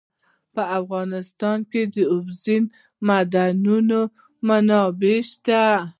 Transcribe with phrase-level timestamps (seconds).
[0.53, 2.63] په افغانستان کې د اوبزین
[3.07, 3.99] معدنونه
[4.47, 5.63] منابع شته.